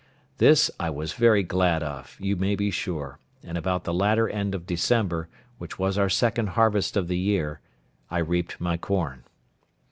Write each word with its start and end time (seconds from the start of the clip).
This 0.39 0.71
I 0.79 0.89
was 0.89 1.13
very 1.13 1.43
glad 1.43 1.83
of, 1.83 2.17
you 2.19 2.35
may 2.35 2.55
be 2.55 2.71
sure, 2.71 3.19
and 3.43 3.55
about 3.55 3.83
the 3.83 3.93
latter 3.93 4.27
end 4.27 4.55
of 4.55 4.65
December, 4.65 5.29
which 5.59 5.77
was 5.77 5.95
our 5.95 6.09
second 6.09 6.49
harvest 6.57 6.97
of 6.97 7.07
the 7.07 7.19
year, 7.19 7.59
I 8.09 8.17
reaped 8.17 8.59
my 8.59 8.77
corn. 8.77 9.25